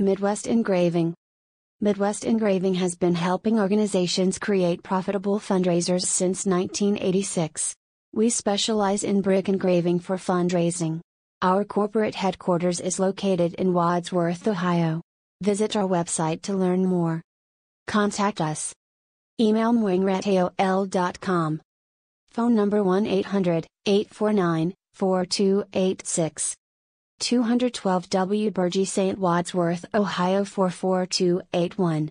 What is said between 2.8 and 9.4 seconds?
been helping organizations create profitable fundraisers since 1986. We specialize in